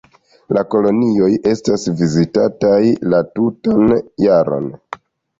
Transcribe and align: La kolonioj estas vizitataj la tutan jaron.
La 0.57 0.61
kolonioj 0.75 1.27
estas 1.49 1.83
vizitataj 1.99 2.79
la 3.15 3.19
tutan 3.35 3.93
jaron. 4.25 4.67